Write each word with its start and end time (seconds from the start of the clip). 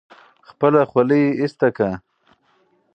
خپله 0.47 0.81
خولۍ 0.89 1.23
ایسته 1.41 1.67
کړه. 1.77 1.93